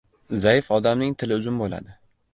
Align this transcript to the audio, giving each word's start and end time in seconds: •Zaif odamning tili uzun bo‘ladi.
•Zaif 0.45 0.71
odamning 0.77 1.13
tili 1.23 1.37
uzun 1.43 1.63
bo‘ladi. 1.65 1.99